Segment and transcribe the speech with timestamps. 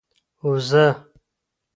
[0.43, 0.99] وزه 🐐